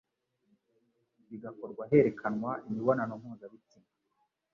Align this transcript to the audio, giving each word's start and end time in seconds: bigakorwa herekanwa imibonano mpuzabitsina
bigakorwa 1.29 1.83
herekanwa 1.91 2.51
imibonano 2.67 3.13
mpuzabitsina 3.21 3.87